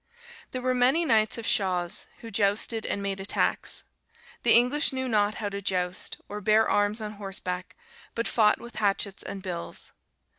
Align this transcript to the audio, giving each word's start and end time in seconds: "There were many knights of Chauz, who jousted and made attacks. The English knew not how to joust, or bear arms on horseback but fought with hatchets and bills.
"There 0.49 0.63
were 0.63 0.73
many 0.73 1.05
knights 1.05 1.37
of 1.37 1.45
Chauz, 1.45 2.07
who 2.21 2.31
jousted 2.31 2.87
and 2.87 3.03
made 3.03 3.19
attacks. 3.19 3.83
The 4.41 4.55
English 4.55 4.91
knew 4.91 5.07
not 5.07 5.35
how 5.35 5.49
to 5.49 5.61
joust, 5.61 6.17
or 6.27 6.41
bear 6.41 6.67
arms 6.67 7.01
on 7.01 7.11
horseback 7.13 7.75
but 8.15 8.27
fought 8.27 8.59
with 8.59 8.77
hatchets 8.77 9.21
and 9.21 9.43
bills. 9.43 9.91